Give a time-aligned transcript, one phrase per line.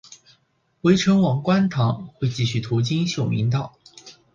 [0.81, 3.77] 回程往观塘会继续途经秀明道。